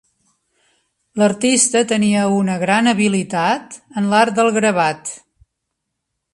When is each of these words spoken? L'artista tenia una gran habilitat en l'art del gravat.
L'artista 1.21 1.83
tenia 1.91 2.23
una 2.37 2.55
gran 2.65 2.91
habilitat 2.93 3.79
en 4.03 4.11
l'art 4.15 4.37
del 4.41 4.53
gravat. 4.59 5.17